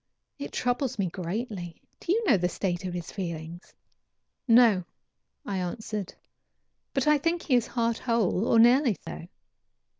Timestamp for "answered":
5.59-6.15